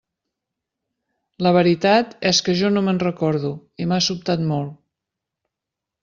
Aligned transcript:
La 1.47 1.51
veritat 1.57 2.15
és 2.31 2.39
que 2.47 2.55
jo 2.61 2.71
no 2.77 2.83
me'n 2.87 3.01
recordo 3.03 3.51
i 3.85 3.87
m'ha 3.91 3.99
sobtat 4.07 4.45
molt. 4.53 4.73